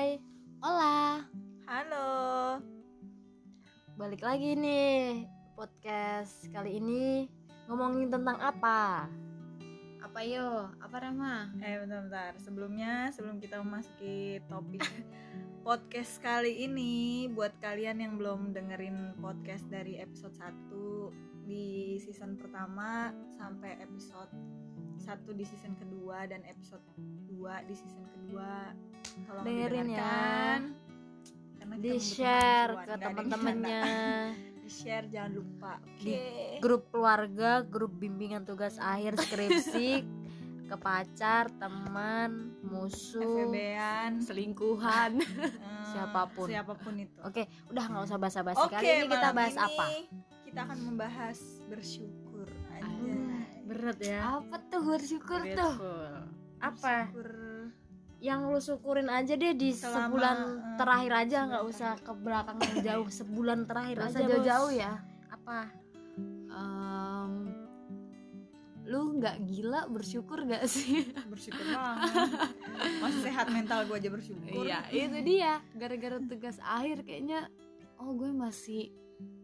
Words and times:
Hai, 0.00 0.16
hola, 0.64 1.28
Halo. 1.68 2.08
balik 4.00 4.24
lagi 4.24 4.56
nih 4.56 5.28
podcast 5.52 6.48
kali 6.48 6.80
ini 6.80 7.28
ngomongin 7.68 8.08
tentang 8.08 8.40
apa? 8.40 9.04
Apa 10.00 10.20
yo? 10.24 10.72
Apa 10.80 11.04
Rama? 11.04 11.52
Eh 11.60 11.84
bentar-bentar. 11.84 12.32
Sebelumnya, 12.40 13.12
sebelum 13.12 13.44
kita 13.44 13.60
memasuki 13.60 14.40
topik 14.48 14.80
podcast 15.68 16.16
kali 16.24 16.64
ini, 16.64 17.28
buat 17.36 17.60
kalian 17.60 18.00
yang 18.00 18.16
belum 18.16 18.56
dengerin 18.56 19.20
podcast 19.20 19.68
dari 19.68 20.00
episode 20.00 20.32
1 20.32 21.44
di 21.44 22.00
season 22.00 22.40
pertama 22.40 23.12
sampai 23.36 23.76
episode 23.84 24.32
1 25.00 25.32
di 25.32 25.44
season 25.48 25.72
kedua 25.80 26.28
dan 26.28 26.44
episode 26.44 26.84
2 27.32 27.68
di 27.68 27.74
season 27.74 28.04
kedua, 28.12 28.76
tolong 29.24 29.44
Dengerin 29.48 29.88
ya. 29.88 30.60
Karena 31.60 31.74
Di 31.80 31.96
share 31.96 32.72
ke 32.84 32.94
teman-temannya. 33.00 33.82
Di 34.60 34.70
share 34.70 35.06
jangan 35.08 35.32
lupa. 35.32 35.72
Oke. 35.80 36.04
Di 36.04 36.14
grup 36.60 36.92
keluarga, 36.92 37.64
grup 37.64 37.96
bimbingan 37.96 38.44
tugas 38.44 38.76
akhir 38.76 39.16
skripsi, 39.16 40.04
ke 40.70 40.76
pacar, 40.78 41.50
teman, 41.58 42.54
musuh, 42.62 43.50
FBN 43.50 44.22
Selingkuhan. 44.22 45.18
Siapa 45.90 46.30
pun. 46.30 46.46
siapa 46.46 46.78
pun 46.78 46.94
itu 46.94 47.18
Oke, 47.26 47.50
udah 47.66 47.84
nggak 47.90 48.04
usah 48.06 48.18
basa-basi. 48.22 48.62
Oke, 48.62 48.78
Kali 48.78 48.86
ini 48.86 49.06
kita 49.10 49.28
bahas 49.34 49.56
ini 49.58 49.66
apa? 49.66 49.84
Kita 50.46 50.60
akan 50.70 50.78
membahas 50.86 51.38
bersyukur. 51.66 52.29
Berat 53.70 53.98
ya. 54.02 54.42
Apa 54.42 54.58
tuh 54.66 54.82
bersyukur 54.82 55.40
tuh? 55.46 55.74
Grateful. 55.78 56.10
Apa? 56.58 57.06
Bersyukur. 57.14 57.30
Yang 58.20 58.40
lu 58.50 58.60
syukurin 58.60 59.08
aja 59.08 59.32
deh 59.38 59.54
di 59.56 59.70
Selama, 59.72 59.94
sebulan 59.94 60.36
eh, 60.36 60.76
terakhir 60.76 61.12
aja, 61.24 61.38
nggak 61.48 61.64
usah 61.70 61.90
ke 62.02 62.12
belakang 62.18 62.58
jauh. 62.82 63.08
Sebulan 63.22 63.58
terakhir 63.64 63.96
Gak 63.96 64.08
aja. 64.10 64.20
jauh-jauh 64.26 64.70
ya. 64.74 64.92
Apa? 65.30 65.60
Em, 66.50 67.32
lu 68.90 69.22
nggak 69.22 69.36
gila 69.46 69.86
bersyukur 69.86 70.42
gak 70.50 70.66
sih? 70.66 71.06
Bersyukur 71.32 71.62
banget. 71.62 72.10
Masih 72.98 73.20
sehat 73.22 73.46
mental 73.54 73.86
gue 73.86 73.96
aja 73.96 74.10
bersyukur. 74.10 74.66
Iya, 74.66 74.82
itu 74.90 75.18
dia. 75.22 75.62
Gara-gara 75.78 76.18
tugas 76.18 76.58
akhir 76.60 77.06
kayaknya, 77.06 77.46
oh 78.02 78.12
gue 78.18 78.34
masih 78.34 78.90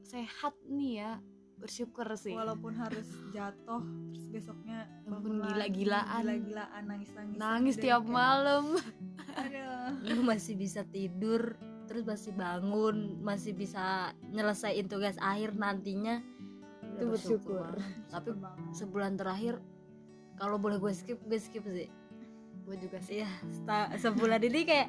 sehat 0.02 0.52
nih 0.66 1.00
ya. 1.00 1.12
Bersyukur 1.56 2.06
sih. 2.14 2.32
Walaupun 2.32 2.76
harus 2.76 3.04
jatuh, 3.30 3.80
terus 4.12 4.26
besoknya 4.28 4.84
bangun 5.02 5.40
lagi, 5.40 5.50
gila-gilaan. 5.82 6.22
gila-gilaan, 6.22 6.82
nangis-nangis. 6.84 7.36
Nangis 7.36 7.76
tiap 7.76 8.02
kayak, 8.02 8.12
malam. 8.12 8.64
Aduh. 9.34 9.90
Lu 10.04 10.20
masih 10.22 10.54
bisa 10.54 10.84
tidur, 10.84 11.56
terus 11.86 12.04
masih 12.04 12.32
bangun, 12.32 13.18
masih 13.20 13.52
bisa 13.52 14.10
nyelesain 14.26 14.84
tugas 14.84 15.16
akhir 15.18 15.54
nantinya. 15.54 16.20
Itu 16.94 17.08
bersyukur. 17.08 17.76
Tapi 18.06 18.30
Bersyukur 18.30 18.36
banget. 18.38 18.72
sebulan 18.72 19.12
terakhir 19.16 19.54
kalau 20.36 20.56
boleh 20.56 20.76
gue 20.76 20.92
skip, 20.92 21.18
gue 21.18 21.40
skip 21.40 21.64
sih. 21.64 21.88
Gue 22.62 22.76
juga 22.76 23.00
sih. 23.00 23.22
Iya, 23.22 23.30
sta- 23.48 23.90
sebulan 23.96 24.42
ini 24.42 24.60
kayak 24.62 24.88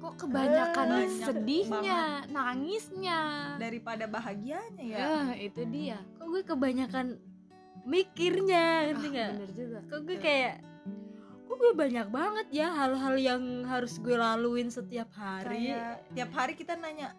Kok 0.00 0.14
kebanyakan 0.18 0.86
Banyak 0.88 1.12
sedihnya, 1.22 2.00
nangisnya. 2.26 3.20
daripada 3.56 4.04
bahagianya 4.06 4.80
ya. 4.80 4.98
Ya, 4.98 5.16
itu 5.38 5.60
dia. 5.66 6.00
kok 6.16 6.26
gue 6.26 6.42
kebanyakan 6.42 7.06
mikirnya, 7.84 8.64
ngerti 8.88 9.06
Ah, 9.06 9.12
nggak? 9.12 9.30
bener 9.34 9.50
juga. 9.52 9.78
Kok 9.86 10.00
gue 10.02 10.16
kayak 10.18 10.54
kok 11.44 11.56
gue 11.58 11.72
banyak 11.74 12.06
banget 12.08 12.46
ya 12.50 12.68
hal-hal 12.70 13.14
yang 13.16 13.42
harus 13.64 13.98
gue 13.98 14.14
laluin 14.14 14.68
setiap 14.68 15.12
hari. 15.12 15.68
Kayak 15.68 16.00
tiap 16.10 16.30
hari 16.32 16.54
kita 16.54 16.74
nanya 16.74 17.12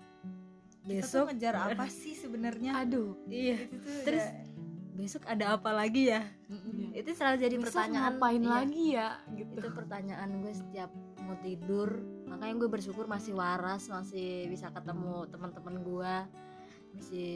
kita 0.81 1.05
tuh 1.05 1.21
besok 1.21 1.23
ngejar 1.29 1.55
apa 1.69 1.85
sih 1.85 2.15
sebenarnya? 2.15 2.81
Aduh. 2.81 3.13
iya 3.27 3.61
Itu 3.61 3.77
tuh 3.77 4.01
Terus 4.01 4.25
besok 4.91 5.23
ada 5.25 5.55
apa 5.55 5.71
lagi 5.71 6.11
ya? 6.11 6.21
Itu 6.91 7.15
selalu 7.15 7.37
jadi 7.39 7.55
Besok 7.57 7.67
pertanyaan. 7.71 8.03
ngapain 8.19 8.41
iya, 8.43 8.51
lagi 8.51 8.85
ya 8.91 9.09
gitu. 9.33 9.53
itu 9.57 9.69
pertanyaan 9.71 10.29
gue 10.43 10.53
setiap 10.53 10.91
mau 11.23 11.35
tidur. 11.39 11.89
Makanya 12.27 12.53
gue 12.59 12.69
bersyukur 12.69 13.05
masih 13.07 13.33
waras 13.35 13.87
masih 13.87 14.47
bisa 14.51 14.67
ketemu 14.69 15.27
teman-teman 15.31 15.75
gue. 15.79 16.15
Masih 16.91 17.33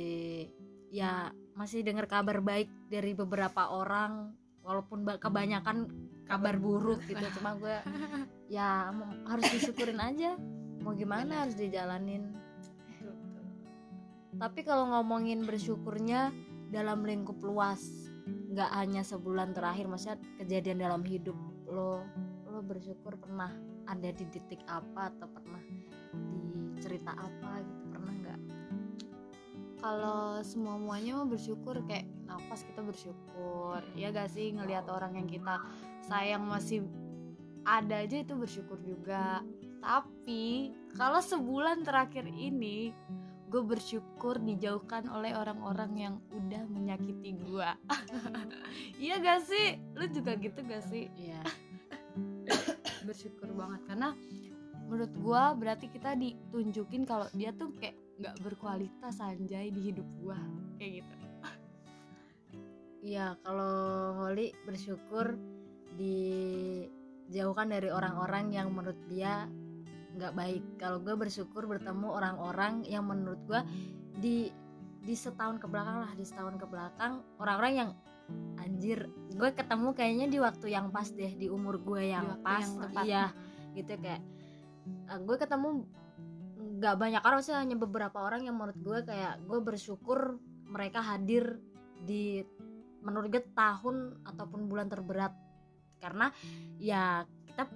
ya 0.91 1.31
masih 1.55 1.81
dengar 1.81 2.05
kabar 2.05 2.43
baik 2.43 2.67
dari 2.91 3.15
beberapa 3.15 3.71
orang. 3.71 4.35
Walaupun 4.65 5.05
ba- 5.05 5.21
kebanyakan 5.21 5.89
kabar 6.25 6.57
buruk 6.57 6.99
gitu. 7.07 7.23
Cuma 7.39 7.55
gue 7.55 7.75
ya 8.55 8.91
harus 9.25 9.45
disyukurin 9.55 10.01
aja. 10.01 10.35
Mau 10.83 10.91
gimana 10.93 11.47
harus 11.47 11.55
dijalanin. 11.55 12.35
Tapi 14.35 14.67
kalau 14.67 14.91
ngomongin 14.91 15.47
bersyukurnya 15.47 16.35
dalam 16.69 17.05
lingkup 17.05 17.37
luas 17.41 18.09
nggak 18.25 18.71
hanya 18.71 19.01
sebulan 19.03 19.53
terakhir 19.53 19.85
maksudnya 19.85 20.17
kejadian 20.41 20.81
dalam 20.81 21.03
hidup 21.03 21.35
lo 21.69 22.01
lo 22.49 22.59
bersyukur 22.63 23.19
pernah 23.19 23.51
ada 23.85 24.09
di 24.09 24.25
titik 24.31 24.63
apa 24.65 25.13
atau 25.13 25.27
pernah 25.29 25.61
di 26.15 26.79
cerita 26.81 27.13
apa 27.13 27.61
gitu 27.61 27.83
pernah 27.91 28.13
nggak 28.15 28.41
Kalau 29.75 30.41
semua 30.41 30.81
muanya 30.81 31.21
mah 31.21 31.29
bersyukur 31.29 31.77
kayak 31.85 32.09
nafas 32.25 32.65
kita 32.65 32.81
bersyukur. 32.81 33.85
Ya 33.93 34.09
gak 34.09 34.33
sih 34.33 34.49
ngelihat 34.49 34.89
orang 34.89 35.13
yang 35.13 35.29
kita 35.29 35.61
sayang 36.09 36.41
masih 36.41 36.89
ada 37.61 38.01
aja 38.01 38.17
itu 38.17 38.33
bersyukur 38.33 38.81
juga. 38.81 39.45
Tapi 39.85 40.73
kalau 40.97 41.21
sebulan 41.21 41.85
terakhir 41.85 42.25
ini 42.25 42.97
gue 43.45 43.61
bersyukur 43.61 44.41
dijauhkan 44.41 45.05
oleh 45.09 45.37
orang-orang 45.37 45.91
yang 45.95 46.15
udah 46.33 46.63
menyakiti 46.67 47.37
gue. 47.39 47.69
Iya 48.95 49.19
gak 49.19 49.41
sih? 49.47 49.79
Lu 49.95 50.07
juga 50.07 50.39
gitu 50.39 50.59
gak 50.63 50.83
sih? 50.87 51.11
Iya 51.19 51.43
bersyukur 53.07 53.51
banget 53.53 53.81
karena 53.87 54.09
menurut 54.85 55.13
gua 55.21 55.57
berarti 55.57 55.89
kita 55.89 56.13
ditunjukin 56.13 57.03
kalau 57.09 57.25
dia 57.33 57.51
tuh 57.55 57.73
kayak 57.77 57.97
nggak 58.15 58.35
berkualitas 58.45 59.19
anjay 59.19 59.73
di 59.73 59.91
hidup 59.91 60.07
gua 60.21 60.39
kayak 60.79 61.03
gitu 61.03 61.15
iya 63.05 63.37
kalau 63.45 63.73
Holly 64.23 64.53
bersyukur 64.65 65.37
dijauhkan 65.97 67.69
dari 67.71 67.89
orang-orang 67.89 68.53
yang 68.53 68.73
menurut 68.73 68.97
dia 69.09 69.49
nggak 70.15 70.33
baik 70.33 70.63
kalau 70.79 71.03
gue 71.03 71.15
bersyukur 71.15 71.67
bertemu 71.67 72.07
orang-orang 72.07 72.87
yang 72.87 73.03
menurut 73.03 73.41
gue 73.47 73.61
di 74.19 74.37
di 75.05 75.13
setahun 75.13 75.61
ke 75.61 75.67
belakang 75.69 76.01
lah 76.01 76.11
di 76.17 76.25
setahun 76.25 76.55
ke 76.57 76.65
belakang 76.65 77.21
orang-orang 77.37 77.73
yang 77.75 77.89
anjir 78.57 79.05
gue 79.35 79.49
ketemu 79.53 79.93
kayaknya 79.93 80.27
di 80.31 80.37
waktu 80.41 80.65
yang 80.73 80.89
pas 80.89 81.05
deh 81.11 81.35
di 81.37 81.45
umur 81.51 81.77
gue 81.77 82.09
yang 82.09 82.41
pas 82.41 82.65
yang 82.65 82.73
tepat. 82.81 83.03
iya 83.05 83.25
gitu 83.77 83.93
kayak 84.01 84.21
eh, 85.13 85.19
gue 85.21 85.35
ketemu 85.37 85.67
nggak 86.75 86.95
banyak 86.97 87.23
orang 87.23 87.41
sih 87.45 87.53
hanya 87.53 87.77
beberapa 87.77 88.17
orang 88.19 88.47
yang 88.49 88.57
menurut 88.57 88.79
gue 88.81 88.99
kayak 89.05 89.43
gue 89.45 89.59
bersyukur 89.61 90.41
mereka 90.65 91.05
hadir 91.05 91.61
di 92.01 92.41
menurut 93.05 93.29
gue 93.29 93.43
tahun 93.53 94.25
ataupun 94.25 94.65
bulan 94.65 94.89
terberat 94.89 95.31
karena 96.01 96.33
ya 96.81 97.23
kita 97.45 97.69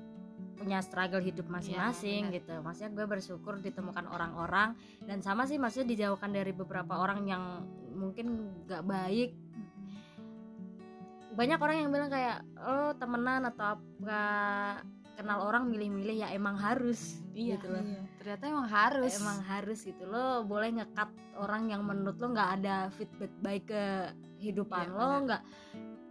punya 0.60 0.84
struggle 0.84 1.24
hidup 1.24 1.48
masing-masing 1.48 2.28
benar. 2.28 2.36
gitu. 2.36 2.54
Maksudnya 2.60 2.92
gue 2.92 3.06
bersyukur 3.08 3.54
ditemukan 3.58 4.06
orang-orang 4.12 4.76
dan 5.08 5.24
sama 5.24 5.48
sih 5.48 5.56
maksudnya 5.56 5.96
dijauhkan 5.96 6.36
dari 6.36 6.52
beberapa 6.52 7.00
orang 7.00 7.24
yang 7.24 7.64
mungkin 7.96 8.52
gak 8.68 8.84
baik. 8.84 9.32
Banyak 11.30 11.60
orang 11.64 11.76
yang 11.80 11.90
bilang 11.90 12.12
kayak 12.12 12.44
oh 12.60 12.92
temenan 13.00 13.48
atau 13.48 13.80
apa 13.80 14.22
kenal 15.16 15.48
orang 15.48 15.72
milih-milih. 15.72 16.20
Ya 16.20 16.28
emang 16.36 16.60
harus 16.60 17.24
Iya. 17.32 17.56
gitu 17.56 17.68
loh. 17.72 17.84
Iya. 17.84 18.02
ternyata 18.20 18.44
emang 18.52 18.68
harus. 18.68 19.14
Emang 19.16 19.40
harus 19.48 19.80
gitu 19.88 20.04
lo. 20.04 20.44
Boleh 20.44 20.76
ngekat 20.76 21.10
orang 21.40 21.72
yang 21.72 21.88
menurut 21.88 22.20
lo 22.20 22.36
nggak 22.36 22.52
ada 22.60 22.92
feedback 23.00 23.32
baik 23.40 23.64
ke 23.72 23.84
hidupan 24.40 24.92
Iya, 24.92 24.96
lo 25.00 25.08
nggak 25.24 25.42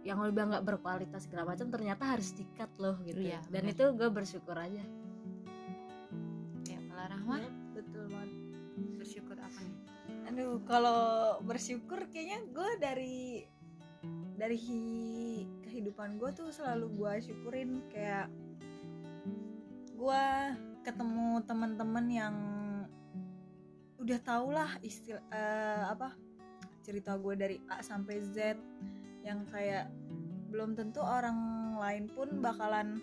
yang 0.01 0.15
bilang 0.31 0.49
nggak 0.49 0.63
berkualitas 0.65 1.27
segala 1.27 1.51
macam 1.51 1.67
ternyata 1.67 2.07
harus 2.07 2.31
dikat 2.31 2.71
loh 2.79 2.95
gitu 3.03 3.19
Iya, 3.19 3.43
dan 3.51 3.67
benar. 3.67 3.73
itu 3.75 3.83
gue 3.93 4.09
bersyukur 4.09 4.55
aja. 4.55 4.83
Kayak 6.63 6.83
kalau 6.87 7.05
Rahma? 7.09 7.35
Iya, 7.37 7.51
betul 7.75 8.03
banget. 8.07 8.31
bersyukur 8.95 9.35
apa 9.35 9.59
nih? 9.59 9.75
Aduh, 10.31 10.55
kalau 10.63 11.01
bersyukur 11.43 11.99
kayaknya 12.07 12.39
gue 12.47 12.69
dari 12.79 13.19
dari 14.35 14.55
hi- 14.55 15.47
kehidupan 15.67 16.15
gue 16.15 16.31
tuh 16.31 16.47
selalu 16.49 16.87
gue 16.95 17.13
syukurin 17.21 17.83
kayak 17.91 18.31
gue 19.91 20.23
ketemu 20.79 21.43
teman-teman 21.43 22.05
yang 22.07 22.35
udah 23.99 24.19
tau 24.23 24.47
lah 24.47 24.79
istilah 24.79 25.19
eh, 25.27 25.83
apa 25.91 26.15
cerita 26.79 27.19
gue 27.19 27.35
dari 27.35 27.57
A 27.67 27.83
sampai 27.83 28.23
Z 28.23 28.55
yang 29.29 29.45
kayak 29.53 29.93
belum 30.49 30.73
tentu 30.73 31.05
orang 31.05 31.37
lain 31.77 32.09
pun 32.09 32.41
bakalan 32.41 32.97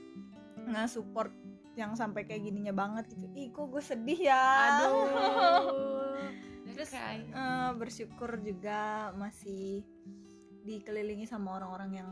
nge-support 0.67 1.31
yang 1.79 1.95
sampai 1.95 2.27
kayak 2.27 2.43
gininya 2.43 2.75
banget 2.75 3.07
gitu. 3.15 3.31
Ih 3.39 3.55
kok 3.55 3.71
gue 3.71 3.83
sedih 3.85 4.21
ya? 4.27 4.43
Aduh. 4.83 5.07
Terus, 6.77 6.93
Eh, 6.93 7.71
bersyukur 7.81 8.37
juga 8.45 9.09
masih 9.17 9.81
dikelilingi 10.67 11.25
sama 11.25 11.57
orang-orang 11.57 12.05
yang 12.05 12.11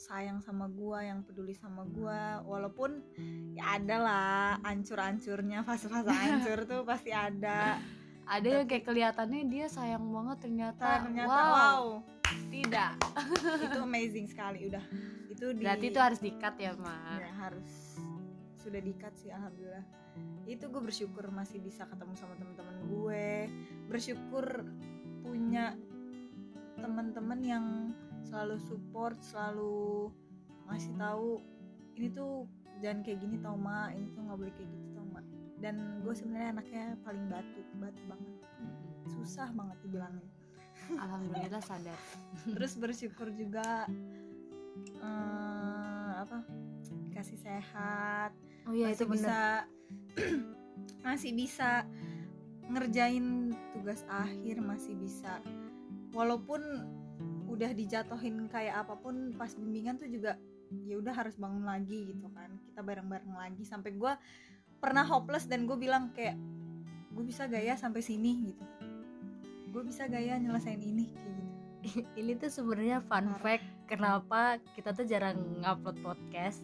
sayang 0.00 0.40
sama 0.40 0.64
gua 0.64 1.04
yang 1.04 1.20
peduli 1.20 1.52
sama 1.52 1.84
gua. 1.84 2.40
Walaupun 2.48 3.04
ya 3.52 3.76
ada 3.76 3.96
lah 4.00 4.56
ancur-ancurnya 4.64 5.60
fase-fase 5.60 6.08
ancur 6.24 6.64
tuh 6.64 6.88
pasti 6.88 7.12
ada. 7.12 7.76
Ada 8.24 8.62
yang 8.62 8.66
kayak 8.70 8.88
kelihatannya 8.88 9.42
dia 9.52 9.66
sayang 9.68 10.08
banget 10.08 10.38
ternyata, 10.46 11.04
ternyata 11.04 11.28
wow, 11.28 11.50
wow, 11.50 11.82
tidak. 12.50 12.92
Itu 13.64 13.78
amazing 13.82 14.26
sekali 14.30 14.68
udah. 14.70 14.84
Itu 15.30 15.54
di 15.56 15.64
berarti 15.64 15.86
itu 15.88 16.00
harus 16.00 16.20
dikat 16.20 16.54
ya 16.60 16.76
ma? 16.76 17.16
Ya, 17.16 17.32
harus. 17.38 17.96
Sudah 18.60 18.80
dikat 18.82 19.14
sih 19.16 19.32
alhamdulillah. 19.32 19.86
Itu 20.44 20.68
gue 20.68 20.82
bersyukur 20.82 21.30
masih 21.32 21.62
bisa 21.62 21.86
ketemu 21.88 22.12
sama 22.18 22.34
teman-teman 22.36 22.76
gue. 22.90 23.28
Bersyukur 23.88 24.66
punya 25.24 25.78
teman-teman 26.80 27.40
yang 27.40 27.66
selalu 28.26 28.60
support 28.60 29.16
selalu 29.24 30.12
ngasih 30.68 30.92
tahu 31.00 31.40
ini 31.96 32.08
tuh 32.12 32.44
jangan 32.84 33.00
kayak 33.00 33.18
gini 33.22 33.36
tau 33.40 33.56
ma. 33.56 33.88
Ini 33.94 34.06
tuh 34.12 34.20
nggak 34.26 34.38
boleh 34.38 34.54
kayak 34.58 34.68
gitu 34.68 34.86
tau 34.98 35.06
ma. 35.08 35.20
Dan 35.62 36.04
gue 36.04 36.12
sebenarnya 36.12 36.58
anaknya 36.58 36.84
paling 37.06 37.24
batu 37.32 37.60
batu 37.80 38.02
banget. 38.10 38.34
Susah 39.08 39.48
banget 39.56 39.78
dibilangin 39.86 40.39
alhamdulillah 40.96 41.62
sadar. 41.62 41.98
Terus 42.46 42.72
bersyukur 42.78 43.28
juga 43.34 43.86
eh, 44.98 46.12
apa 46.18 46.42
kasih 47.14 47.38
sehat. 47.38 48.32
Oh 48.66 48.74
iya 48.74 48.92
itu 48.92 49.04
masih 49.04 49.06
bener. 49.06 49.18
bisa 49.18 49.38
masih 51.06 51.32
bisa 51.36 51.70
ngerjain 52.70 53.54
tugas 53.76 54.02
akhir 54.08 54.62
masih 54.62 54.94
bisa. 54.96 55.42
Walaupun 56.14 56.62
udah 57.50 57.70
dijatuhin 57.74 58.46
kayak 58.48 58.86
apa 58.86 58.94
pun 58.96 59.34
pas 59.34 59.52
bimbingan 59.52 59.98
tuh 59.98 60.08
juga 60.08 60.38
ya 60.86 60.96
udah 61.02 61.12
harus 61.12 61.34
bangun 61.36 61.66
lagi 61.66 62.14
gitu 62.14 62.30
kan. 62.32 62.50
Kita 62.70 62.80
bareng-bareng 62.80 63.34
lagi. 63.34 63.62
Sampai 63.66 63.94
gue 63.98 64.12
pernah 64.80 65.04
hopeless 65.04 65.44
dan 65.50 65.68
gue 65.68 65.76
bilang 65.76 66.14
kayak 66.16 66.38
gue 67.10 67.24
bisa 67.26 67.44
gak 67.50 67.60
ya 67.60 67.74
sampai 67.76 68.00
sini? 68.00 68.54
gitu 68.54 68.79
gue 69.70 69.82
bisa 69.86 70.10
gak 70.10 70.22
ya 70.22 70.36
nyelesain 70.36 70.82
ini 70.82 71.06
kayak 71.14 71.30
gitu. 71.30 71.42
Ini 72.20 72.36
tuh 72.36 72.50
sebenarnya 72.52 73.00
fun 73.00 73.32
fact 73.40 73.64
kenapa 73.88 74.60
kita 74.76 74.92
tuh 74.92 75.08
jarang 75.08 75.64
ngupload 75.64 75.96
podcast? 76.04 76.60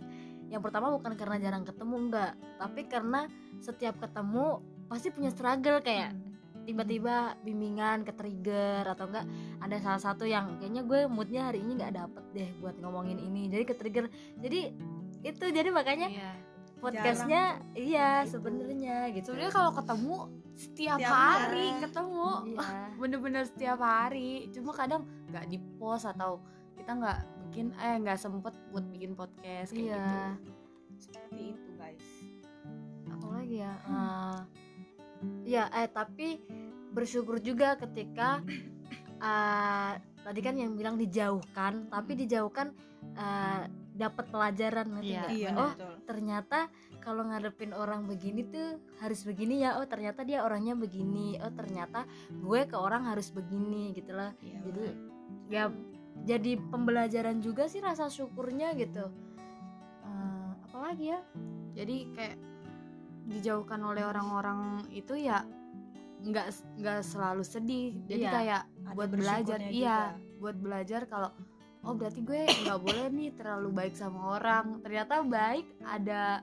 Yang 0.52 0.68
pertama 0.68 0.92
bukan 0.92 1.16
karena 1.16 1.36
jarang 1.40 1.64
ketemu 1.64 1.94
enggak. 2.06 2.32
Tapi 2.60 2.80
karena 2.86 3.30
setiap 3.58 3.96
ketemu 3.96 4.60
pasti 4.86 5.08
punya 5.10 5.32
struggle 5.32 5.80
kayak 5.82 6.12
Hmm. 6.12 6.34
tiba-tiba 6.66 7.38
bimbingan 7.46 8.02
ke 8.02 8.10
trigger 8.10 8.82
atau 8.90 9.06
enggak 9.06 9.26
ada 9.62 9.76
salah 9.78 10.02
satu 10.02 10.26
yang 10.26 10.58
kayaknya 10.58 10.82
gue 10.82 11.06
moodnya 11.06 11.46
hari 11.46 11.62
ini 11.62 11.78
nggak 11.78 11.94
dapet 11.94 12.24
deh 12.34 12.50
buat 12.58 12.74
ngomongin 12.82 13.22
ini 13.22 13.46
jadi 13.46 13.62
ke 13.62 13.78
trigger. 13.78 14.10
Jadi 14.42 14.74
itu 15.22 15.44
jadi 15.46 15.70
makanya 15.70 16.10
iya 16.10 16.34
podcastnya 16.76 17.42
iya 17.72 18.22
Itu. 18.22 18.38
sebenarnya 18.38 19.10
gitu. 19.10 19.32
Sebenarnya 19.32 19.54
kalau 19.54 19.72
ketemu 19.72 20.14
setiap, 20.56 20.98
Setiap 20.98 21.12
hari 21.12 21.40
hari. 21.68 21.82
ketemu. 21.82 22.28
Iya. 22.52 22.68
bener-bener 23.00 23.42
setiap 23.44 23.78
hari. 23.78 24.30
Cuma 24.50 24.72
kadang 24.72 25.02
nggak 25.28 25.44
di 25.46 25.58
post 25.76 26.04
atau 26.04 26.40
kita 26.76 26.92
nggak 26.92 27.18
bikin 27.48 27.66
eh 27.76 27.96
nggak 27.98 28.18
sempet 28.18 28.52
buat 28.70 28.84
bikin 28.88 29.12
podcast 29.12 29.72
kayak 29.72 29.84
Iya. 29.88 30.04
gitu. 30.36 30.52
Seperti 30.98 31.40
itu 31.52 31.68
guys. 31.74 32.06
Apa 33.08 33.26
lagi 33.32 33.56
ya? 33.58 33.72
Eh, 33.74 34.38
ya 35.44 35.64
eh 35.72 35.88
tapi 35.88 36.40
bersyukur 36.92 37.40
juga 37.40 37.76
ketika 37.76 38.40
eh, 39.16 39.92
tadi 40.26 40.40
kan 40.40 40.54
yang 40.56 40.74
bilang 40.74 40.96
dijauhkan 40.96 41.86
tapi 41.88 42.16
dijauhkan 42.16 42.72
eh, 43.14 43.64
dapat 43.96 44.28
pelajaran 44.28 44.86
Iya, 45.00 45.00
nggak? 45.00 45.28
iya 45.32 45.50
oh 45.52 45.72
betul 45.72 45.94
ternyata 46.04 46.58
kalau 47.00 47.22
ngadepin 47.24 47.72
orang 47.72 48.04
begini 48.04 48.44
tuh 48.44 48.76
harus 48.98 49.22
begini 49.22 49.60
ya 49.60 49.80
oh 49.80 49.86
ternyata 49.86 50.20
dia 50.20 50.40
orangnya 50.40 50.76
begini 50.76 51.36
oh 51.38 51.50
ternyata 51.50 52.04
gue 52.30 52.60
ke 52.62 52.76
orang 52.76 53.04
harus 53.04 53.28
begini 53.30 53.90
gitu 53.92 54.12
lah 54.12 54.36
Iya, 54.38 54.58
jadi 54.62 54.84
betul. 54.84 54.94
ya 55.48 55.64
jadi 56.22 56.52
pembelajaran 56.62 57.40
juga 57.40 57.66
sih 57.66 57.80
rasa 57.80 58.06
syukurnya 58.06 58.72
gitu 58.74 59.08
Eh, 60.02 60.48
apalagi 60.62 61.04
ya 61.08 61.20
jadi 61.74 61.96
kayak 62.12 62.36
dijauhkan 63.26 63.80
oleh 63.80 64.02
orang-orang 64.02 64.60
itu 64.88 65.16
ya 65.16 65.42
nggak 66.18 66.48
nggak 66.78 67.00
selalu 67.02 67.42
sedih 67.42 67.92
jadi 68.04 68.22
Iya. 68.22 68.32
kayak 68.32 68.62
buat 68.92 69.10
belajar 69.10 69.58
iya 69.62 69.98
juga. 70.14 70.38
buat 70.38 70.56
belajar 70.56 71.00
kalau 71.04 71.30
oh 71.86 71.94
berarti 71.94 72.20
gue 72.26 72.42
nggak 72.66 72.80
boleh 72.82 73.06
nih 73.14 73.30
terlalu 73.38 73.68
baik 73.70 73.94
sama 73.94 74.36
orang. 74.36 74.82
Ternyata 74.82 75.22
baik 75.22 75.66
ada 75.86 76.42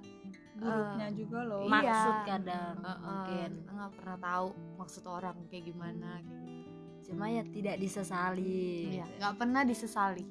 buruknya 0.55 1.07
juga 1.11 1.39
loh. 1.43 1.61
Iya. 1.67 1.71
maksud 1.71 2.15
kadang 2.23 2.75
eh, 2.79 2.87
eh, 2.87 2.97
mungkin. 3.03 3.49
kita 3.59 3.71
nggak 3.75 3.93
pernah 3.99 4.17
tahu 4.23 4.47
maksud 4.79 5.03
orang 5.05 5.35
kayak 5.51 5.63
gimana 5.67 6.09
kayak 6.23 6.39
gitu. 6.47 6.71
Cuma 7.11 7.25
ya 7.27 7.43
tidak 7.43 7.75
disesali. 7.83 8.67
Iya, 8.95 9.05
nggak 9.19 9.35
pernah 9.35 9.61
disesali. 9.67 10.25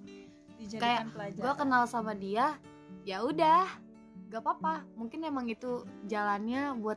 Dijadikan 0.57 0.81
kayak 0.81 1.03
pelajaran. 1.13 1.43
gue 1.45 1.53
kenal 1.61 1.83
sama 1.85 2.13
dia 2.17 2.47
ya 3.05 3.21
udah 3.21 3.67
gak 4.33 4.41
apa-apa. 4.41 4.89
Mungkin 4.97 5.29
emang 5.29 5.45
itu 5.51 5.85
jalannya 6.09 6.73
buat 6.81 6.97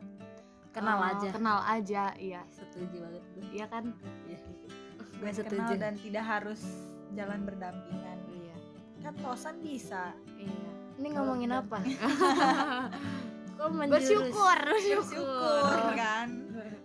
kenal 0.72 1.00
eh, 1.04 1.10
aja. 1.12 1.30
kenal 1.36 1.60
aja 1.68 2.04
iya. 2.16 2.42
Setuju 2.54 2.96
banget. 3.04 3.24
Gue 3.36 3.44
iya 3.52 3.66
kan? 3.68 3.92
Iya. 4.30 4.40
gue 5.16 5.32
kenal 5.32 5.36
setuju. 5.36 5.74
dan 5.80 5.94
tidak 6.00 6.26
harus 6.28 6.62
jalan 7.14 7.40
berdampingan. 7.44 8.18
Iya. 8.28 8.56
Kan 9.02 9.14
tosan 9.20 9.62
bisa. 9.62 10.16
Iya. 10.36 10.70
Ini 10.96 11.08
ngomongin 11.12 11.52
Kalau 11.52 11.64
apa? 11.68 11.80
kok 13.56 13.72
bersyukur 13.88 14.58
bersyukur 14.68 15.80
kan? 15.96 16.28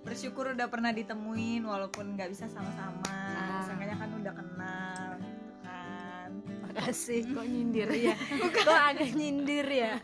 Bersyukur 0.01 0.45
udah 0.55 0.67
pernah 0.67 0.91
ditemuin 0.91 1.63
walaupun 1.63 2.15
nggak 2.15 2.31
bisa 2.31 2.47
sama-sama. 2.47 3.07
Ah. 3.07 3.63
seenggaknya 3.63 3.97
kan 3.97 4.11
udah 4.13 4.33
kenal 4.35 5.09
gitu 5.19 5.53
kan. 5.63 6.31
Makasih 6.65 7.21
kok 7.27 7.47
nyindir 7.53 7.91
ya? 7.91 8.15
Kok 8.55 8.71
agak 8.71 9.11
nyindir 9.15 9.67
ya? 9.67 9.95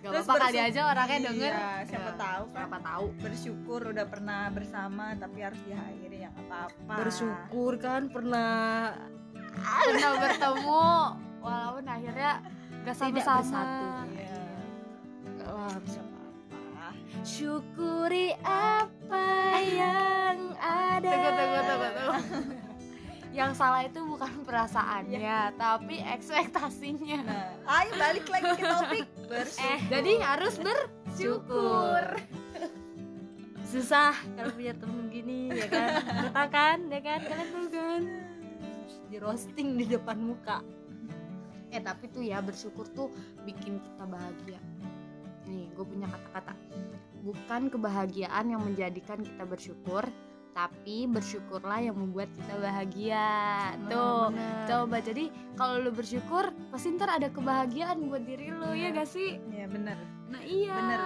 Gak 0.00 0.16
Terus 0.16 0.24
apa-apa 0.24 0.44
kali 0.48 0.58
aja 0.64 0.80
orangnya 0.88 1.18
Iya, 1.18 1.26
denger 1.28 1.52
siapa 1.84 2.10
Ya, 2.10 2.16
tahu 2.16 2.44
kan? 2.48 2.56
siapa 2.56 2.78
tahu. 2.80 3.06
Bersyukur 3.20 3.80
udah 3.92 4.06
pernah 4.08 4.40
bersama 4.48 5.04
tapi 5.20 5.38
harus 5.44 5.60
diakhiri 5.60 6.18
ya 6.24 6.30
apa-apa. 6.32 6.94
Bersyukur 6.96 7.72
kan 7.76 8.08
pernah 8.08 8.48
pernah 9.54 10.12
bertemu 10.16 10.88
walaupun 11.40 11.84
akhirnya 11.84 12.32
gak 12.82 12.94
Tidak 12.96 13.22
sama-sama. 13.22 13.40
bersatu. 13.40 13.86
Iya. 14.14 14.38
nggak 15.30 15.50
lah 15.52 15.76
bisa 15.80 16.00
apa 16.00 16.88
syukuri 17.20 18.28
apa 18.44 19.26
yang 19.60 20.36
ada 20.60 21.10
tunggu 21.12 21.30
tunggu 21.32 21.60
tunggu. 21.60 21.88
tunggu 21.96 22.18
yang 23.38 23.54
salah 23.54 23.86
itu 23.86 24.00
bukan 24.02 24.42
perasaannya 24.42 25.54
tapi 25.54 26.02
ekspektasinya. 26.02 27.20
Nah 27.22 27.78
ayo 27.78 27.90
balik 27.94 28.26
lagi 28.26 28.50
ke 28.58 28.64
topik. 28.66 29.06
Bersyukur. 29.30 29.70
Eh 29.70 29.80
jadi 29.86 30.12
harus 30.18 30.54
bersyukur. 30.58 32.02
Susah 33.70 34.18
kalau 34.34 34.50
punya 34.50 34.74
temen 34.74 35.06
gini 35.14 35.46
ya 35.54 35.66
kan? 35.70 35.88
Betul 36.02 36.46
kan? 36.50 36.78
Ya 36.90 37.00
kan? 37.06 37.20
Kalian 37.22 37.48
tahu 37.54 37.66
kan 37.70 38.02
di 39.10 39.18
roasting 39.18 39.74
di 39.74 39.84
depan 39.84 40.16
muka. 40.16 40.62
Eh 41.70 41.82
tapi 41.82 42.06
tuh 42.06 42.22
ya 42.22 42.38
bersyukur 42.38 42.86
tuh 42.90 43.10
bikin 43.42 43.82
kita 43.82 44.06
bahagia. 44.06 44.58
Nih 45.46 45.66
gue 45.74 45.84
punya 45.84 46.06
kata-kata. 46.06 46.54
Bukan 47.20 47.68
kebahagiaan 47.68 48.48
yang 48.48 48.62
menjadikan 48.62 49.20
kita 49.20 49.42
bersyukur 49.44 50.06
tapi 50.50 51.06
bersyukurlah 51.06 51.78
yang 51.78 51.94
membuat 51.94 52.26
kita 52.34 52.58
bahagia. 52.58 53.26
Tuh 53.86 54.34
Bener. 54.34 54.66
coba. 54.66 54.96
Jadi 54.98 55.24
kalau 55.54 55.78
lu 55.78 55.90
bersyukur 55.90 56.50
pasti 56.70 56.90
ntar 56.94 57.18
ada 57.18 57.30
kebahagiaan 57.30 58.06
buat 58.06 58.22
diri 58.22 58.50
lu 58.50 58.74
ya 58.74 58.90
gak 58.90 59.10
sih? 59.10 59.38
Ya 59.50 59.66
bener 59.66 59.98
nah 60.30 60.42
iya. 60.46 60.74
Bener. 60.78 61.00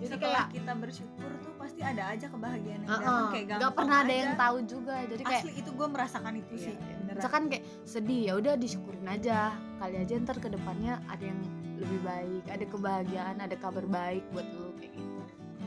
jadi 0.00 0.06
setelah 0.16 0.46
kayak 0.48 0.54
kita 0.58 0.72
bersyukur 0.74 1.30
tuh 1.38 1.52
pasti 1.54 1.80
ada 1.86 2.02
aja 2.08 2.26
kebahagiaan 2.26 2.80
yang 2.82 2.90
uh-uh, 2.90 3.04
datang 3.04 3.26
kayak 3.30 3.46
gak 3.52 3.72
pernah 3.76 3.98
ada 4.00 4.08
aja. 4.10 4.22
yang 4.22 4.32
tahu 4.34 4.56
juga. 4.66 4.94
Jadi 5.06 5.22
kayak 5.22 5.42
asli 5.44 5.52
itu 5.54 5.70
gue 5.70 5.86
merasakan 5.90 6.34
itu 6.34 6.54
Iya, 6.56 6.64
sih. 6.66 6.74
iya. 6.74 6.96
Misalkan 7.20 7.52
kayak 7.52 7.64
sedih 7.84 8.20
ya 8.24 8.32
udah 8.40 8.54
disyukurin 8.56 9.04
aja. 9.04 9.52
Kali 9.76 9.96
aja 10.00 10.12
ntar 10.24 10.40
ke 10.40 10.48
depannya 10.48 10.96
ada 11.12 11.20
yang 11.20 11.40
lebih 11.80 12.00
baik 12.04 12.44
ada 12.48 12.64
kebahagiaan 12.64 13.36
ada 13.40 13.56
kabar 13.60 13.84
baik 13.84 14.24
buat 14.32 14.48
lu 14.56 14.72
kayak 14.80 14.92
gitu. 14.96 15.20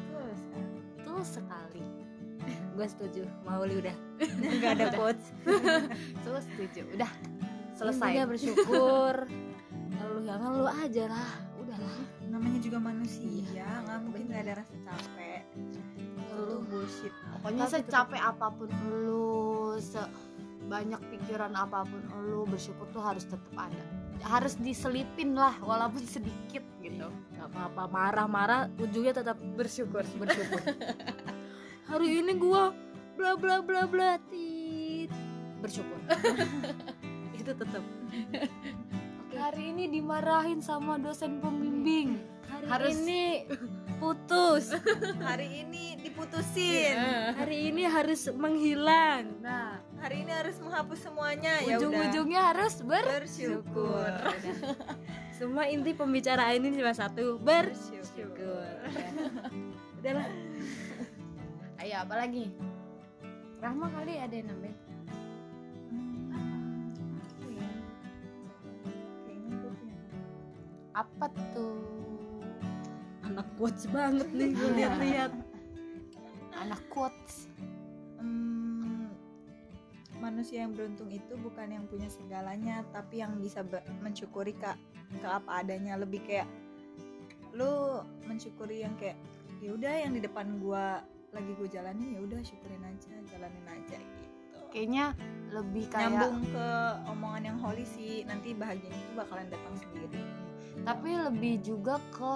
Terus 0.09 0.41
tuh 1.05 1.21
sekali. 1.21 1.85
Gue 2.75 2.87
setuju 2.89 3.23
Mauli 3.45 3.77
udah. 3.77 3.95
Nggak 4.57 4.71
ada 4.81 4.85
quotes. 4.97 5.29
Tuh 6.25 6.41
setuju 6.41 6.89
udah. 6.97 7.11
Selesai. 7.77 8.17
Selesai 8.17 8.25
bersyukur. 8.25 9.13
Kalau 9.93 10.09
lu 10.17 10.21
jangan 10.25 10.49
lu 10.57 10.65
aja 10.65 11.03
lah. 11.05 11.31
Udahlah 11.61 11.97
namanya 12.33 12.59
juga 12.65 12.81
manusia 12.81 13.33
manusia 13.53 13.85
nggak 13.85 13.99
mungkin 14.01 14.23
nggak 14.27 14.41
ada 14.43 14.53
rasa 14.65 14.75
capek. 14.81 15.41
Itu 16.17 16.41
bullshit. 16.67 17.13
Pokoknya 17.37 17.65
secapek 17.69 18.21
apa 18.21 18.47
pun 18.49 18.69
lu 18.89 19.77
sebanyak 20.63 21.01
pikiran 21.11 21.51
apa 21.59 21.83
pun 21.83 21.99
lu 22.23 22.47
bersyukur 22.47 22.87
tuh 22.95 23.03
harus 23.03 23.27
tetap 23.27 23.51
ada. 23.59 23.83
Harus 24.23 24.55
diselipin 24.55 25.35
lah 25.35 25.59
walaupun 25.59 25.99
sedikit 26.07 26.63
gitu. 26.79 27.11
Nggak 27.35 27.51
apa-apa 27.51 27.83
marah-marah 27.91 28.71
ujungnya 28.79 29.11
tetap 29.11 29.35
bersyukur. 29.59 30.07
Bersyukur. 30.15 30.63
Hari 31.91 32.23
ini 32.23 32.31
gua 32.39 32.71
bla 33.19 33.35
bla 33.35 33.59
bla 33.59 33.83
bla 33.83 34.15
tit. 34.31 35.11
Bersyukur. 35.59 35.99
Itu 37.43 37.51
tetap 37.51 37.83
hari 39.33 39.73
ini 39.73 39.89
dimarahin 39.89 40.61
sama 40.61 40.95
dosen 41.01 41.41
pembimbing. 41.41 42.21
Hari 42.47 42.67
Harus- 42.69 43.01
ini 43.03 43.49
putus. 43.97 44.71
Hari 45.27 45.65
ini 45.65 45.92
diputusin. 46.23 46.95
Hari 47.35 47.57
ini 47.75 47.83
harus 47.83 48.31
menghilang. 48.31 49.27
Nah 49.43 49.83
hari 49.99 50.23
ini 50.23 50.31
harus 50.31 50.55
menghapus 50.63 50.99
semuanya 51.03 51.59
ya 51.63 51.75
ujung-ujungnya 51.79 52.41
harus 52.55 52.79
ber 52.79 53.03
bersyukur. 53.03 54.11
Semua 55.39 55.67
inti 55.67 55.91
pembicaraan 55.91 56.63
ini 56.63 56.79
cuma 56.79 56.95
satu 56.95 57.35
bersyukur. 57.43 58.71
Udahlah 59.99 60.27
ayo 61.83 61.95
apa 61.99 62.15
lagi? 62.15 62.47
Rahma 63.59 63.91
kali 63.91 64.15
ada 64.19 64.31
yang 64.35 64.47
nambahin. 64.47 64.79
Hmm, 65.91 66.87
apa 70.95 71.27
tuh? 71.51 71.79
Anak 73.23 73.47
quotes 73.55 73.87
banget 73.87 74.27
nih 74.35 74.51
gue 74.51 74.69
lihat-lihat 74.83 75.31
anak 76.63 76.81
quotes. 76.87 77.51
Hmm, 78.17 79.11
manusia 80.23 80.63
yang 80.63 80.71
beruntung 80.71 81.11
itu 81.11 81.35
bukan 81.35 81.67
yang 81.75 81.85
punya 81.91 82.07
segalanya 82.07 82.87
tapi 82.95 83.19
yang 83.19 83.35
bisa 83.43 83.61
mensyukuri 83.99 84.55
ke 84.55 84.71
ke 85.19 85.27
apa 85.27 85.61
adanya. 85.61 85.99
Lebih 85.99 86.23
kayak 86.23 86.47
lu 87.53 88.01
mensyukuri 88.25 88.81
yang 88.81 88.95
kayak 88.97 89.19
ya 89.59 89.75
udah 89.75 89.93
yang 90.07 90.11
di 90.15 90.21
depan 90.23 90.59
gua 90.59 91.03
lagi 91.33 91.51
gue 91.57 91.65
jalanin 91.65 92.13
ya 92.13 92.21
udah 92.21 92.39
syukurin 92.45 92.83
aja 92.85 93.09
jalanin 93.33 93.65
aja 93.65 93.97
gitu. 93.97 94.25
Kayaknya 94.69 95.05
lebih 95.53 95.85
kayak 95.89 96.13
nyambung 96.13 96.45
ke 96.49 96.67
omongan 97.09 97.43
yang 97.45 97.57
holy 97.61 97.85
sih 97.85 98.21
nanti 98.25 98.53
bahagianya 98.53 98.97
itu 98.97 99.13
bakalan 99.17 99.49
datang 99.49 99.75
sendiri. 99.77 100.21
Tapi 100.81 101.09
lebih 101.29 101.53
juga 101.65 101.97
ke 102.13 102.31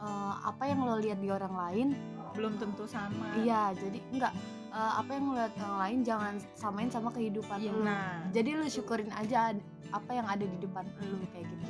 eh, 0.00 0.34
apa 0.44 0.62
yang 0.68 0.84
lo 0.84 0.96
lihat 1.00 1.20
di 1.20 1.28
orang 1.28 1.52
lain 1.52 1.88
belum 2.34 2.52
tentu 2.56 2.84
sama. 2.84 3.30
Iya 3.36 3.70
jadi 3.72 3.98
enggak 4.10 4.32
eh, 4.70 4.92
apa 4.96 5.10
yang 5.10 5.24
lihat 5.32 5.52
orang 5.56 5.78
lain 5.80 5.98
jangan 6.02 6.34
samain 6.52 6.88
sama 6.88 7.08
kehidupan 7.08 7.56
Iya, 7.56 7.70
lo 7.70 7.82
nah. 7.82 8.26
Jadi 8.28 8.50
lo 8.52 8.66
syukurin 8.66 9.10
aja 9.10 9.54
apa 9.88 10.10
yang 10.12 10.26
ada 10.26 10.42
di 10.42 10.56
depan 10.58 10.82
lo 11.00 11.16
kayak 11.28 11.46
gitu. 11.46 11.66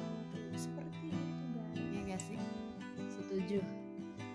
Seperti 0.57 1.07
itu 1.07 1.21
guys. 1.53 1.77
Iya 1.77 2.01
gak 2.09 2.21
sih? 2.23 2.39
Setuju. 3.11 3.59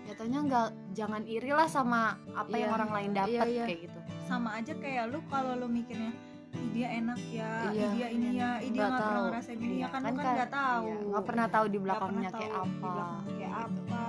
Jatuhnya 0.06 0.38
enggak 0.40 0.66
jangan 0.92 1.22
iri 1.24 1.50
lah 1.50 1.66
sama 1.66 2.00
apa 2.32 2.54
yang 2.54 2.70
Iya. 2.70 2.76
orang 2.76 2.90
lain 2.92 3.10
dapat 3.12 3.30
Iya, 3.30 3.44
iya. 3.48 3.64
kayak 3.66 3.80
gitu. 3.84 3.98
Sama 4.24 4.48
aja 4.54 4.72
kayak 4.74 5.04
lu 5.08 5.18
kalau 5.26 5.52
lu 5.56 5.66
mikirnya 5.66 6.14
"Ih, 6.50 6.66
dia 6.72 6.88
enak 6.92 7.18
ya, 7.28 7.50
Iya, 7.68 7.86
dia 7.90 8.06
ini 8.10 8.28
ya, 8.34 8.58
dia 8.58 8.70
Nggak 8.70 8.88
nggak 8.88 9.00
pernah 9.00 9.22
ngerasain 9.24 9.54
ini 9.56 9.66
Iya, 9.72 9.78
ya. 9.80 9.86
Kan, 9.88 10.00
kan 10.00 10.02
lu 10.02 10.10
kan 10.10 10.18
kan- 10.20 10.34
nggak 10.36 10.50
tahu, 10.52 10.82
Iya, 10.84 10.96
nggak 11.06 11.24
pernah 11.24 11.46
tahu 11.48 11.64
di 11.64 11.70
Nggak 11.70 11.84
belakangnya 11.84 12.30
kayak 12.32 12.52
apa 12.52 12.66
di 12.66 12.88
belakangnya 12.90 13.30
kayak 13.30 13.54
apa. 13.60 14.02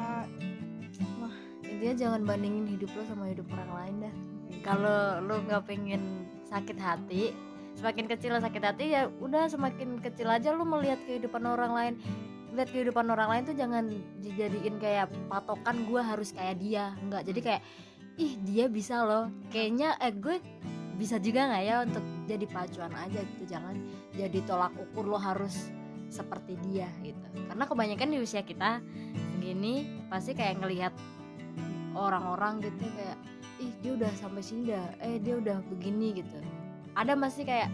Intinya 1.81 1.97
jangan 1.97 2.21
bandingin 2.29 2.69
hidup 2.69 2.93
lo 2.93 3.01
sama 3.09 3.25
hidup 3.33 3.50
orang 3.57 3.71
lain 3.73 3.95
dah. 4.05 4.13
Kalau 4.61 5.17
lo 5.25 5.41
nggak 5.50 5.65
pengen 5.65 6.29
sakit 6.45 6.77
hati 6.77 7.33
semakin 7.73 8.05
kecil 8.05 8.38
sakit 8.38 8.61
hati 8.61 8.93
ya 8.93 9.09
udah 9.17 9.50
semakin 9.50 9.97
kecil 9.97 10.29
aja 10.29 10.53
lo 10.53 10.61
melihat 10.61 11.01
kehidupan 11.09 11.41
orang 11.41 11.73
lain. 11.73 11.93
Lihat 12.53 12.69
kehidupan 12.69 13.09
orang 13.09 13.33
lain 13.33 13.43
tuh 13.50 13.57
jangan 13.57 13.89
dijadiin 14.21 14.77
kayak 14.77 15.09
patokan 15.25 15.81
gue 15.89 15.97
harus 16.05 16.29
kayak 16.29 16.61
dia. 16.61 16.93
Nggak 17.01 17.33
jadi 17.33 17.39
kayak 17.41 17.61
ih 18.21 18.38
dia 18.45 18.69
bisa 18.69 19.01
loh. 19.01 19.33
Kayaknya 19.50 19.97
eh 20.05 20.13
gue 20.13 20.38
bisa 21.01 21.17
juga 21.17 21.50
nggak 21.50 21.63
ya 21.65 21.75
untuk 21.81 22.05
jadi 22.29 22.45
pacuan 22.45 22.93
aja 22.93 23.25
gitu. 23.25 23.50
Jangan 23.50 23.73
jadi 24.13 24.38
tolak 24.45 24.77
ukur 24.77 25.09
lo 25.09 25.17
harus 25.17 25.73
seperti 26.13 26.61
dia 26.69 26.93
gitu. 27.01 27.25
Karena 27.50 27.65
kebanyakan 27.65 28.13
di 28.13 28.21
usia 28.21 28.45
kita 28.45 28.85
segini 29.33 30.05
pasti 30.13 30.38
kayak 30.38 30.61
ngelihat 30.61 30.93
orang-orang 31.95 32.63
gitu 32.63 32.88
kayak 32.95 33.17
ih 33.62 33.71
dia 33.83 33.91
udah 33.93 34.12
sampai 34.17 34.41
sini 34.41 34.74
dah 34.74 34.88
eh 35.03 35.17
dia 35.21 35.38
udah 35.38 35.62
begini 35.69 36.17
gitu. 36.17 36.38
Ada 36.98 37.13
masih 37.15 37.45
kayak 37.45 37.69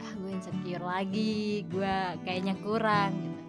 ah 0.00 0.12
gue 0.16 0.30
insecure 0.32 0.84
lagi 0.84 1.64
gue 1.68 1.94
kayaknya 2.24 2.54
kurang 2.62 3.12
gitu. 3.14 3.42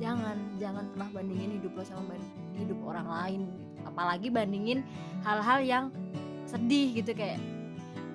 Jangan 0.00 0.36
jangan 0.56 0.84
pernah 0.96 1.08
bandingin 1.12 1.60
hidup 1.60 1.76
lo 1.76 1.84
sama 1.84 2.16
hidup 2.56 2.78
orang 2.84 3.08
lain 3.08 3.40
gitu. 3.48 3.66
apalagi 3.88 4.28
bandingin 4.28 4.80
hal-hal 5.24 5.60
yang 5.64 5.84
sedih 6.44 6.92
gitu 6.96 7.12
kayak 7.16 7.40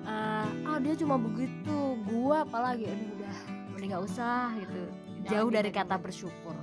eh, 0.06 0.48
ah 0.66 0.78
dia 0.82 0.94
cuma 0.98 1.18
begitu 1.18 1.76
gue 2.06 2.36
apalagi 2.36 2.90
aduh 2.90 3.10
udah 3.22 3.36
mending 3.74 3.90
gak 3.94 4.04
usah 4.06 4.50
gitu. 4.60 4.82
Jauh 5.26 5.50
dari 5.50 5.74
kata 5.74 5.98
bersyukur 5.98 6.54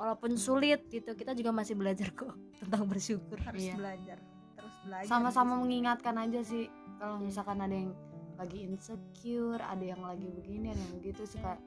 walaupun 0.00 0.32
sulit 0.34 0.88
gitu 0.88 1.12
kita 1.12 1.36
juga 1.36 1.52
masih 1.52 1.76
belajar 1.76 2.08
kok 2.10 2.32
tentang 2.64 2.88
bersyukur. 2.88 3.36
Harus 3.38 3.60
Iya. 3.60 3.76
belajar 3.76 4.18
terus 4.56 4.74
belajar 4.82 5.06
sama-sama 5.06 5.52
gitu. 5.52 5.60
mengingatkan 5.60 6.16
aja 6.16 6.40
sih 6.40 6.64
kalau 6.96 7.16
Iya. 7.16 7.24
misalkan 7.28 7.60
ada 7.60 7.76
yang 7.76 7.92
lagi 8.34 8.58
insecure 8.64 9.60
ada 9.60 9.84
yang 9.84 10.00
lagi 10.00 10.24
begini 10.26 10.72
ada 10.72 10.80
yang 10.80 10.94
begitu 10.96 11.28
suka 11.28 11.60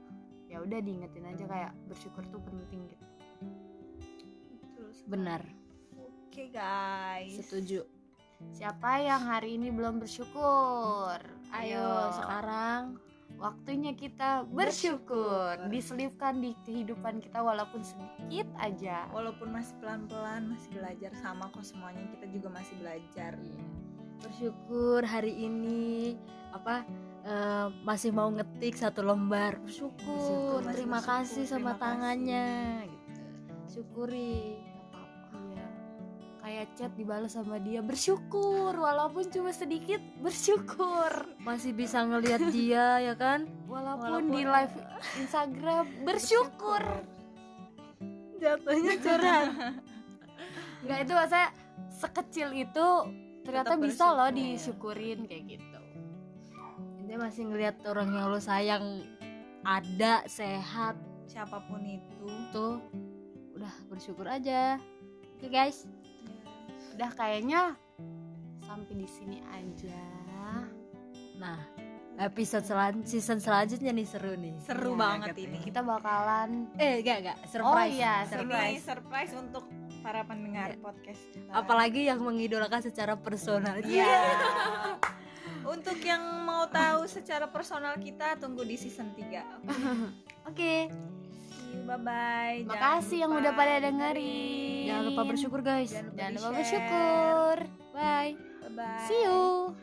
ya 0.50 0.58
udah 0.58 0.80
diingetin 0.80 1.26
aja 1.28 1.46
kayak 1.46 1.72
bersyukur 1.88 2.26
tuh 2.28 2.42
penting 2.42 2.86
gitu. 2.88 3.06
Betul 4.60 4.90
sekali. 4.92 5.10
benar. 5.10 5.42
Oke 6.28 6.50
guys. 6.50 7.38
Setuju. 7.38 7.86
Siapa 8.52 9.00
yang 9.00 9.24
hari 9.24 9.56
ini 9.56 9.70
belum 9.70 9.98
bersyukur? 9.98 11.18
Ayo. 11.54 12.10
sekarang 12.12 12.98
waktunya 13.36 13.92
kita 13.92 14.48
bersyukur 14.48 15.68
diselipkan 15.68 16.40
di 16.40 16.56
kehidupan 16.64 17.20
kita 17.20 17.40
walaupun 17.40 17.82
sedikit 17.82 18.48
aja 18.58 19.06
walaupun 19.12 19.52
masih 19.52 19.76
pelan-pelan 19.78 20.48
masih 20.48 20.72
belajar 20.72 21.12
sama 21.18 21.52
kok 21.52 21.64
semuanya 21.64 22.04
kita 22.14 22.26
juga 22.32 22.48
masih 22.52 22.76
belajar 22.80 23.36
Iya. 23.36 23.64
bersyukur 24.22 25.04
hari 25.04 25.36
ini 25.36 26.16
apa 26.50 26.88
eh, 27.22 27.68
masih 27.84 28.12
mau 28.12 28.30
ngetik 28.30 28.76
satu 28.76 29.04
lembar 29.04 29.60
bersyukur, 29.60 30.00
Bersyukur, 30.00 30.60
terima 30.72 31.00
bersyukur, 31.00 31.12
kasih 31.20 31.44
sama 31.44 31.60
terima 31.60 31.72
kasih. 31.72 31.82
tangannya 31.84 32.48
gitu 32.88 33.22
syukuri. 33.68 34.73
Kayak 36.64 36.80
chat 36.80 36.96
dibalas 36.96 37.36
sama 37.36 37.60
dia 37.60 37.84
bersyukur 37.84 38.72
walaupun 38.72 39.28
cuma 39.28 39.52
sedikit 39.52 40.00
bersyukur. 40.24 41.12
Masih 41.44 41.76
bisa 41.76 42.08
ngelihat 42.08 42.40
dia 42.56 43.04
ya 43.04 43.20
kan? 43.20 43.52
Walaupun, 43.68 44.24
Walaupun- 44.24 44.32
di 44.32 44.48
live 44.48 44.76
Instagram 45.20 45.86
bersyukur. 46.08 46.80
Jatuhnya 48.42 48.96
curhat 48.96 49.48
nggak 50.84 51.00
itu 51.04 51.14
masa 51.16 51.52
sekecil 51.88 52.52
itu 52.52 52.88
ternyata 53.44 53.76
Tetap 53.76 53.84
bisa 53.84 54.04
loh 54.06 54.28
bersyukur. 54.28 54.40
disyukurin 54.96 55.20
kayak 55.28 55.44
gitu. 55.56 55.80
Dia 57.04 57.18
masih 57.20 57.44
ngelihat 57.48 57.76
orang 57.84 58.08
yang 58.08 58.32
lo 58.32 58.40
sayang 58.40 59.04
ada 59.64 60.24
sehat. 60.28 60.96
Siapa 61.28 61.60
pun 61.68 61.84
itu. 61.84 62.28
Tuh 62.52 62.80
udah 63.56 63.74
bersyukur 63.88 64.28
aja. 64.28 64.76
Oke 65.36 65.48
guys 65.48 65.84
udah 66.94 67.12
kayaknya 67.12 67.62
sampai 68.62 68.94
di 68.96 69.08
sini 69.08 69.38
aja. 69.46 70.02
Nah 71.36 71.60
episode 72.14 72.62
selan 72.62 73.02
season 73.02 73.42
selanjutnya 73.42 73.90
nih 73.90 74.06
seru 74.06 74.34
nih. 74.36 74.54
Seru 74.60 74.94
Iya, 74.94 75.00
banget 75.00 75.36
ini. 75.40 75.58
kita 75.60 75.82
bakalan 75.82 76.70
eh 76.78 77.02
enggak 77.02 77.18
enggak. 77.20 77.38
Oh 77.38 77.50
surprise 77.50 77.92
iya 77.92 78.14
surprise. 78.24 78.30
Surprise 78.30 78.82
surprise 78.84 79.34
untuk 79.36 79.66
para 80.00 80.22
pendengar 80.22 80.70
Iya. 80.70 80.80
podcast 80.80 81.22
kita. 81.30 81.50
Apalagi 81.52 82.02
yang 82.06 82.20
mengidolakan 82.20 82.82
secara 82.82 83.14
personal. 83.16 83.82
Iya. 83.82 84.06
Untuk 85.64 85.96
yang 86.04 86.20
mau 86.44 86.68
tahu 86.68 87.08
secara 87.08 87.48
personal 87.48 87.96
kita 87.96 88.36
tunggu 88.36 88.68
di 88.68 88.76
season 88.76 89.16
3. 89.16 89.64
oke 90.44 90.74
Bye 91.84 92.00
bye. 92.00 92.58
makasih 92.70 93.26
yang 93.26 93.32
udah 93.34 93.52
pada 93.58 93.82
dengerin. 93.82 94.86
jangan 94.88 95.04
lupa 95.10 95.22
bersyukur 95.26 95.60
guys. 95.66 95.90
Jangan 95.90 96.06
lupa 96.08 96.18
jangan 96.18 96.34
lupa 96.38 96.50
bersyukur. 96.56 97.56
Bye. 97.94 98.32
Bye 98.38 98.72
bye. 98.78 99.06
see 99.10 99.22
you 99.26 99.74